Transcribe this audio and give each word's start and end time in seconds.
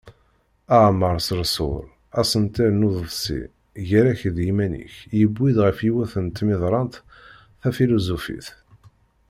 Aɛmaṛ 0.75 1.15
Seṛṣuṛ: 1.27 1.83
Asentel 2.19 2.71
n 2.79 2.85
uḍebsi 2.87 3.39
"Gar-ak 3.87 4.21
d 4.35 4.37
yiman-ik", 4.45 4.93
yewwi-d 5.19 5.57
ɣef 5.65 5.77
yiwet 5.85 6.13
n 6.19 6.27
tmiḍrant 6.27 6.95
tafiluzufit. 7.61 8.47